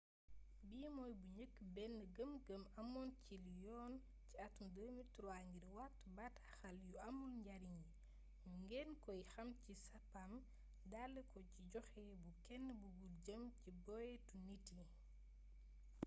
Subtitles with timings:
[0.69, 3.93] bi mooy bi njëkk bénn gëm gëm amoon ci liy yoon
[4.25, 7.91] ci atum 2003 ngir wattu bataaxal yu amul njariñ yi
[8.53, 10.31] ñu gën ko xam ci spam
[10.91, 14.85] dale ko ci joxé bu kénn bugul jëm ci boyétu nit yi